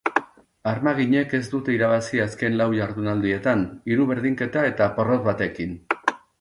[0.69, 3.63] Armaginek ez dute irabazi azken lau jardunaldietan,
[3.93, 5.81] hiru berdinketa eta porrot batekin.